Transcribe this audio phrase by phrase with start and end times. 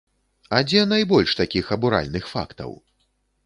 [0.57, 2.71] А дзе найбольш такіх абуральных фактаў?